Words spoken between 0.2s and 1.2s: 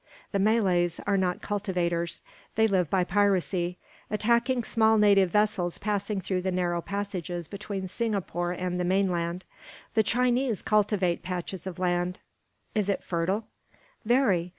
The Malays are